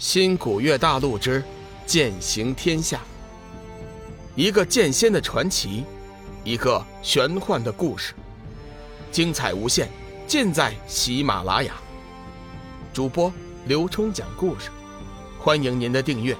[0.00, 1.44] 新古月大陆之
[1.84, 3.02] 剑行天下，
[4.34, 5.84] 一个剑仙的传奇，
[6.42, 8.14] 一个玄幻的故事，
[9.12, 9.90] 精彩无限，
[10.26, 11.74] 尽在喜马拉雅。
[12.94, 13.30] 主播
[13.66, 14.70] 刘冲讲故事，
[15.38, 16.34] 欢迎您的订阅。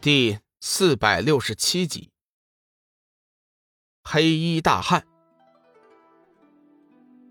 [0.00, 2.12] 第四百六十七集，
[4.04, 5.04] 黑衣大汉。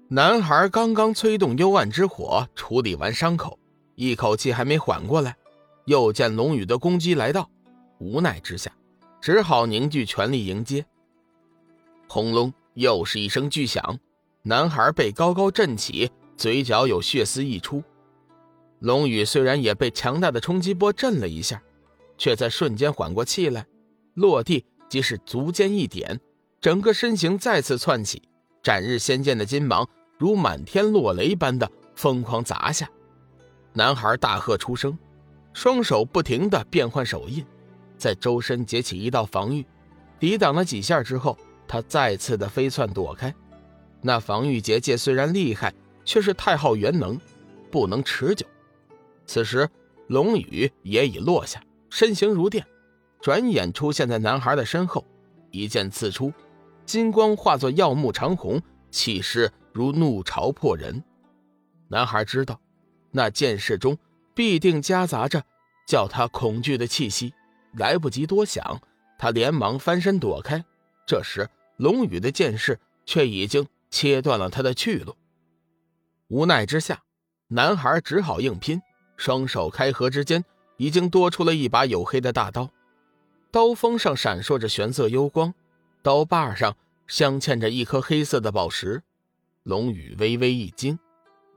[0.09, 3.57] 男孩刚刚催动幽暗之火处理完伤口，
[3.95, 5.35] 一口气还没缓过来，
[5.85, 7.49] 又见龙宇的攻击来到，
[7.99, 8.71] 无奈之下，
[9.21, 10.85] 只好凝聚全力迎接。
[12.07, 12.53] 轰隆！
[12.75, 13.99] 又是一声巨响，
[14.41, 17.83] 男孩被高高震起，嘴角有血丝溢出。
[18.79, 21.61] 龙宇虽然也被强大的冲击波震了一下，
[22.17, 23.65] 却在瞬间缓过气来，
[24.15, 26.19] 落地即是足尖一点，
[26.59, 28.21] 整个身形再次窜起，
[28.63, 29.87] 斩日仙剑的金芒。
[30.17, 32.89] 如满天落雷般的疯狂砸下，
[33.73, 34.97] 男孩大喝出声，
[35.51, 37.43] 双手不停的变换手印，
[37.97, 39.65] 在周身结起一道防御，
[40.19, 43.33] 抵挡了几下之后，他再次的飞窜躲开。
[43.99, 45.73] 那防御结界虽然厉害，
[46.05, 47.19] 却是太耗元能，
[47.69, 48.45] 不能持久。
[49.25, 49.67] 此时
[50.07, 52.65] 龙宇也已落下，身形如电，
[53.19, 55.03] 转眼出现在男孩的身后，
[55.51, 56.31] 一剑刺出，
[56.85, 59.51] 金光化作耀目长虹，气势。
[59.75, 61.03] 如怒潮破人，
[61.87, 62.61] 男孩知道，
[63.09, 63.97] 那剑势中
[64.35, 65.43] 必定夹杂着
[65.87, 67.33] 叫他恐惧的气息。
[67.73, 68.79] 来不及多想，
[69.17, 70.63] 他连忙翻身躲开。
[71.07, 75.15] 这时，龙宇的剑势却已经切断了他的去路。
[76.27, 77.01] 无奈之下，
[77.47, 78.79] 男孩只好硬拼，
[79.17, 80.45] 双手开合之间，
[80.77, 82.69] 已经多出了一把黝黑的大刀，
[83.49, 85.51] 刀锋上闪烁着玄色幽光，
[86.03, 86.75] 刀把上
[87.07, 89.01] 镶嵌着一颗黑色的宝石。
[89.63, 90.99] 龙宇微微一惊，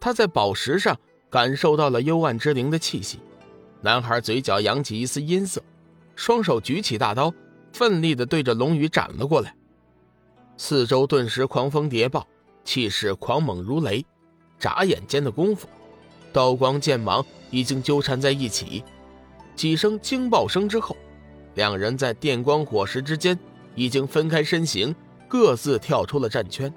[0.00, 0.96] 他在宝石上
[1.28, 3.18] 感受到了幽暗之灵的气息。
[3.80, 5.60] 男孩嘴角扬起一丝阴色，
[6.14, 7.34] 双手举起大刀，
[7.72, 9.52] 奋力地对着龙宇斩了过来。
[10.56, 12.24] 四周顿时狂风叠爆，
[12.62, 14.06] 气势狂猛如雷。
[14.60, 15.68] 眨眼间的功夫，
[16.32, 18.84] 刀光剑芒已经纠缠在一起。
[19.56, 20.96] 几声惊爆声之后，
[21.56, 23.36] 两人在电光火石之间
[23.76, 24.92] 已经分开身形，
[25.28, 26.72] 各自跳出了战圈。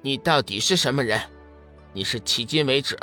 [0.00, 1.20] 你到底是什么人？
[1.92, 2.96] 你是迄今为止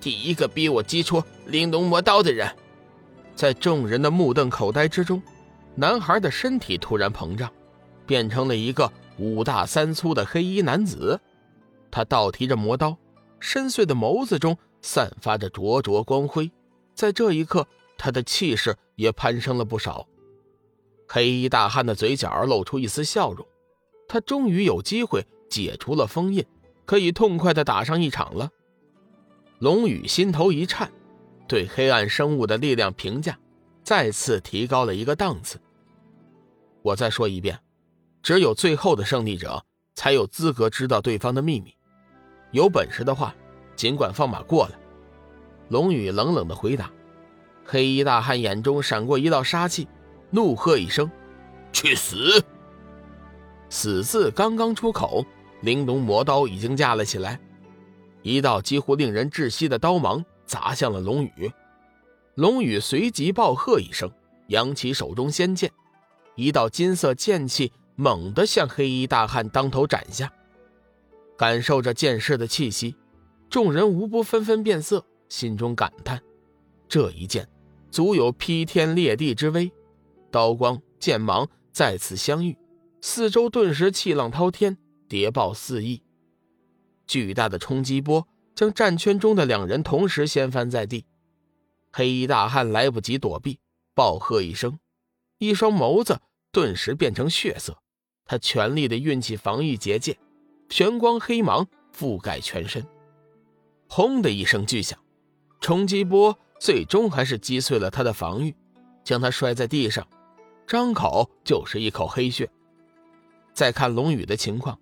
[0.00, 2.48] 第一个逼我击出玲珑魔刀的人。
[3.34, 5.20] 在众人的目瞪口呆之中，
[5.74, 7.50] 男孩的身体突然膨胀，
[8.06, 11.18] 变成了一个五大三粗的黑衣男子。
[11.90, 12.96] 他倒提着魔刀，
[13.40, 16.50] 深邃的眸子中散发着灼灼光辉。
[16.94, 17.66] 在这一刻，
[17.96, 20.06] 他的气势也攀升了不少。
[21.08, 23.46] 黑衣大汉的嘴角露出一丝笑容，
[24.06, 25.26] 他终于有机会。
[25.50, 26.44] 解除了封印，
[26.84, 28.50] 可以痛快的打上一场了。
[29.60, 30.92] 龙宇心头一颤，
[31.48, 33.38] 对黑暗生物的力量评价
[33.82, 35.58] 再次提高了一个档次。
[36.82, 37.58] 我再说一遍，
[38.22, 39.64] 只有最后的胜利者
[39.94, 41.74] 才有资格知道对方的秘密。
[42.52, 43.34] 有本事的话，
[43.74, 44.78] 尽管放马过来。
[45.70, 46.90] 龙宇冷冷的回答。
[47.64, 49.88] 黑衣大汉眼中闪过一道杀气，
[50.30, 51.10] 怒喝一声
[51.72, 52.42] ：“去死！”
[53.70, 55.24] 死字刚刚出口。
[55.62, 57.40] 玲珑魔刀已经架了起来，
[58.22, 61.52] 一道几乎令人窒息的刀芒砸向了龙宇。
[62.36, 64.08] 龙宇随即暴喝一声，
[64.46, 65.68] 扬起手中仙剑，
[66.36, 70.32] 一道金色剑气猛地向黑衣大汉当头斩下。
[71.36, 72.94] 感受着剑势的气息，
[73.50, 76.22] 众人无不纷纷变色，心中感叹：
[76.88, 77.48] 这一剑
[77.90, 79.68] 足有劈天裂地之威。
[80.30, 82.56] 刀光剑芒再次相遇，
[83.00, 84.78] 四周顿时气浪滔天。
[85.08, 86.02] 谍报四溢，
[87.06, 91.06] 巨大的冲击波将战圈中的两人同时掀翻在地。
[91.90, 93.58] 黑衣大汉来不及躲避，
[93.94, 94.78] 暴喝一声，
[95.38, 96.20] 一双眸子
[96.52, 97.78] 顿时变成血色。
[98.26, 100.18] 他全力的运起防御结界，
[100.68, 101.66] 玄光黑芒
[101.96, 102.86] 覆盖全身。
[103.88, 104.98] 轰的一声巨响，
[105.58, 108.54] 冲击波最终还是击碎了他的防御，
[109.02, 110.06] 将他摔在地上，
[110.68, 112.48] 张口就是一口黑血。
[113.52, 114.78] 再看龙宇的情况。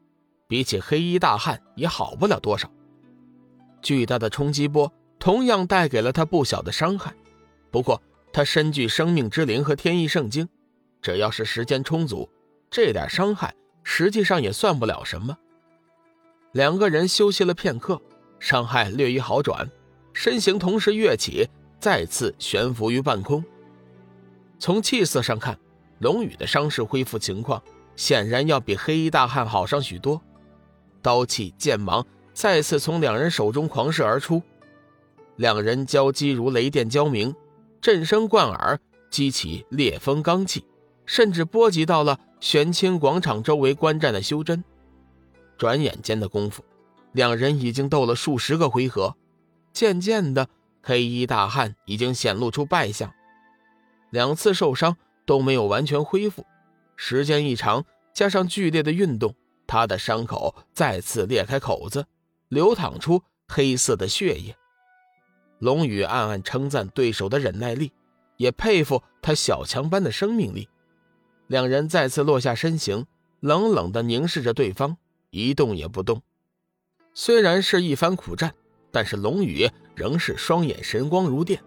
[0.49, 2.71] 比起黑衣大汉也好不了多少，
[3.83, 7.13] 巨大的冲击波同样带给了他不小的伤害。
[7.73, 8.01] 不过
[8.33, 10.49] 他身具生命之灵和天意圣经，
[11.03, 12.29] 只要是时间充足，
[12.71, 13.53] 这点伤害
[13.83, 15.37] 实际上也算不了什么。
[16.53, 18.01] 两个人休息了片刻，
[18.39, 19.69] 伤害略一好转，
[20.13, 21.49] 身形同时跃起，
[21.81, 23.45] 再次悬浮于半空。
[24.61, 25.59] 从气色上看，
[25.99, 27.63] 龙宇的伤势恢复情况
[27.95, 30.21] 显然要比黑衣大汉好上许多。
[31.03, 34.43] 刀气剑芒再次从两人手中狂射而出，
[35.37, 37.35] 两人交击如雷电交鸣，
[37.81, 38.79] 震声贯耳，
[39.09, 40.65] 激起烈风罡气，
[41.07, 44.63] 甚至波及到了玄清广场周围观战的修真。
[45.57, 46.63] 转眼间的功夫，
[47.13, 49.17] 两人已经斗了数十个回合，
[49.73, 50.49] 渐渐的，
[50.83, 53.11] 黑衣大汉已经显露出败相，
[54.11, 54.97] 两次受伤
[55.27, 56.47] 都没有完全恢复。
[56.97, 57.85] 时间一长，
[58.15, 59.35] 加上剧烈的运动，
[59.67, 62.07] 他的伤口再次裂开口子，
[62.49, 64.57] 流淌出黑色的血液。
[65.59, 67.93] 龙宇暗暗称赞对手的忍耐力，
[68.37, 70.69] 也佩服他小强般的生命力。
[71.47, 73.07] 两人再次落下身形，
[73.41, 74.97] 冷冷地凝视着对方。
[75.31, 76.23] 一动也不动。
[77.13, 78.55] 虽然是一番苦战，
[78.91, 81.63] 但是龙宇仍是双眼神光如电，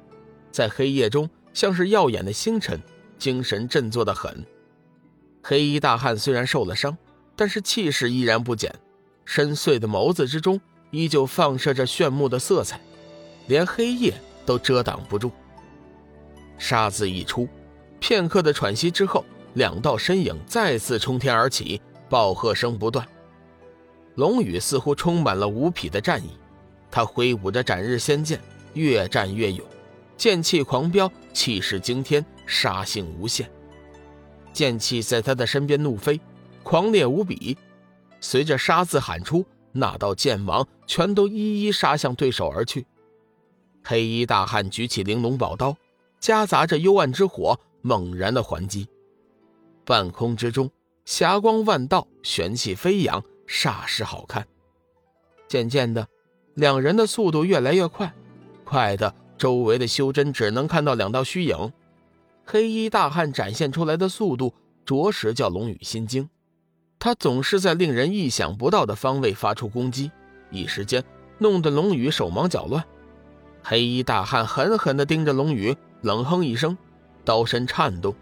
[0.51, 2.81] 在黑夜中像是耀眼的星辰，
[3.19, 4.43] 精神振作的很。
[5.43, 6.97] 黑衣大汉虽然受了伤，
[7.35, 8.73] 但是气势依然不减，
[9.25, 12.79] 深邃的眸子之中依旧放射着炫目的色彩，
[13.47, 14.13] 连黑夜
[14.45, 15.31] 都遮挡不住。
[16.57, 17.47] 杀字一出，
[17.99, 19.23] 片刻的喘息之后，
[19.53, 23.07] 两道身影再次冲天而起，暴喝声不断。
[24.15, 26.31] 龙宇似乎充满了无匹的战意，
[26.91, 28.41] 他挥舞着斩日仙剑，
[28.73, 29.65] 越战越勇，
[30.17, 33.49] 剑气狂飙，气势惊天，杀性无限。
[34.51, 36.19] 剑气在他的身边怒飞，
[36.63, 37.55] 狂烈无比。
[38.19, 42.85] 随着“杀”字喊出，那道剑芒全都一一杀向对手而去。
[43.83, 45.77] 黑衣大汉举起玲珑宝刀，
[46.19, 48.89] 夹杂着幽暗之火，猛然的还击。
[49.85, 50.69] 半空之中，
[51.05, 53.23] 霞光万道，玄气飞扬。
[53.47, 54.45] 煞是好看。
[55.47, 56.07] 渐渐的，
[56.55, 58.13] 两人的速度越来越快，
[58.63, 61.71] 快的周围的修真只能看到两道虚影。
[62.51, 66.27] 黑衣大汉展现出来的速度，着实叫龙宇心惊。
[66.97, 70.09] 他总是在令人意想不到的方位发出攻击，
[70.49, 71.03] 一时间
[71.37, 72.83] 弄得龙宇手忙脚乱。
[73.61, 76.75] 黑衣大汉狠狠地盯着龙宇，冷哼一声，
[77.23, 78.15] 刀身颤动，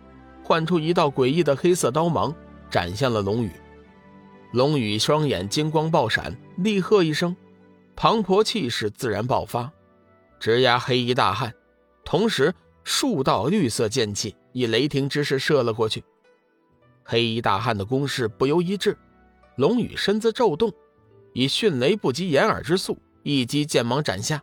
[0.44, 2.36] 唤出一道诡异的黑色刀芒，
[2.70, 3.52] 斩向了龙宇。
[4.52, 7.34] 龙宇双眼金光爆闪，厉喝一声，
[7.96, 9.72] 磅礴气势自然爆发，
[10.38, 11.54] 直压黑衣大汉。
[12.04, 12.54] 同时，
[12.90, 16.02] 数道绿色剑气以雷霆之势射了过去。
[17.04, 18.98] 黑衣大汉的攻势不由一滞，
[19.58, 20.72] 龙宇身子骤动，
[21.34, 24.42] 以迅雷不及掩耳之速一击剑芒斩下。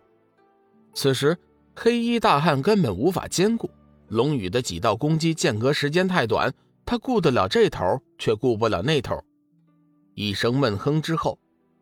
[0.92, 1.38] 此时，
[1.74, 3.70] 黑衣大汉根本无法兼顾
[4.08, 6.52] 龙宇的几道攻击，间隔时间太短，
[6.84, 9.24] 他顾得了这头，却顾不了那头。
[10.14, 11.38] 一声闷哼之后，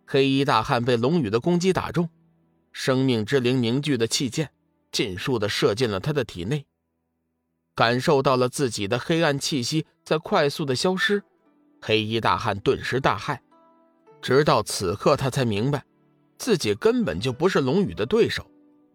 [0.06, 2.08] 黑衣大汉被龙宇的攻击打中，
[2.70, 4.48] 生命之灵凝聚的气剑
[4.92, 6.66] 尽数的射进了他的体内。
[7.74, 11.24] 感受到了自己的黑暗气息在快速的消失，
[11.80, 13.38] 黑衣大汉顿时大骇。
[14.20, 15.84] 直到此刻，他才明白，
[16.38, 18.46] 自己根本就不是龙宇的对手。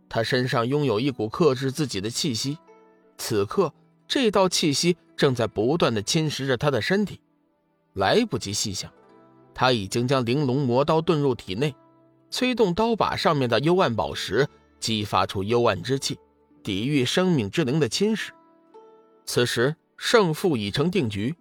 [0.07, 2.57] 他身上拥有一股克制自己的气息，
[3.17, 3.73] 此刻
[4.07, 7.19] 这道气息正在不断的侵蚀着他的身体。
[7.93, 8.89] 来不及细想。
[9.55, 11.75] 他已经将玲珑魔刀遁入体内，
[12.29, 14.47] 催动刀把上面的幽暗宝石，
[14.79, 16.17] 激发出幽暗之气，
[16.63, 18.29] 抵御生命之灵的侵蚀。
[19.25, 21.35] 此时胜负已成定局，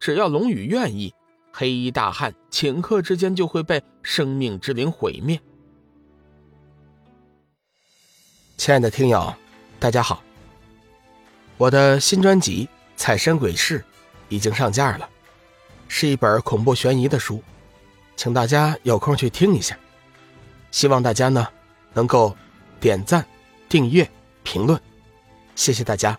[0.00, 1.14] 只要龙宇愿意，
[1.52, 5.40] 黑衣大汉顷刻之间就会被生命之灵毁灭。
[8.56, 9.32] 亲爱的听友，
[9.78, 10.22] 大家好，
[11.56, 12.66] 我的新专辑
[12.96, 13.78] 《彩山鬼事》
[14.28, 15.08] 已经上架了，
[15.86, 17.42] 是一本恐怖悬疑的书。
[18.16, 19.78] 请大家有空去听一下，
[20.72, 21.46] 希望大家呢
[21.94, 22.36] 能够
[22.80, 23.24] 点赞、
[23.68, 24.08] 订阅、
[24.42, 24.80] 评论，
[25.54, 26.18] 谢谢大家。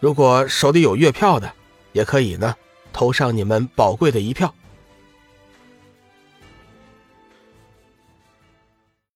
[0.00, 1.52] 如果手里有月票的，
[1.92, 2.54] 也可以呢
[2.92, 4.52] 投上你们宝贵的一票。